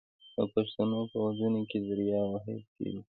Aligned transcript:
د 0.35 0.39
پښتنو 0.53 0.99
په 1.11 1.17
ودونو 1.25 1.61
کې 1.69 1.77
دریا 1.87 2.21
وهل 2.31 2.59
کیږي. 2.75 3.01